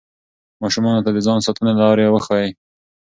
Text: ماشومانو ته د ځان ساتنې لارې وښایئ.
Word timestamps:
ماشومانو 0.63 1.03
ته 1.05 1.11
د 1.13 1.17
ځان 1.27 1.39
ساتنې 1.45 1.73
لارې 1.81 2.05
وښایئ. 2.13 2.49